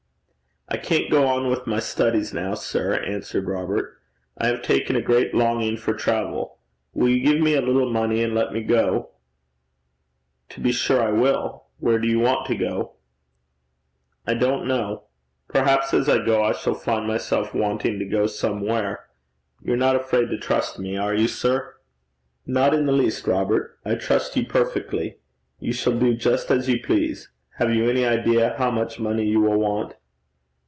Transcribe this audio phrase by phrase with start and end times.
[0.73, 3.99] 'I can't go on with my studies now, sir,' answered Robert.
[4.37, 6.59] 'I have taken a great longing for travel.
[6.93, 9.09] Will you give me a little money and let me go?'
[10.47, 11.65] 'To be sure I will.
[11.79, 12.93] Where do you want to go?'
[14.25, 15.03] 'I don't know.
[15.49, 19.09] Perhaps as I go I shall find myself wanting to go somewhere.
[19.61, 21.75] You're not afraid to trust me, are you, sir?'
[22.45, 23.77] 'Not in the least, Robert.
[23.83, 25.17] I trust you perfectly.
[25.59, 27.27] You shall do just as you please.
[27.57, 29.95] Have you any idea, how much money you will want?'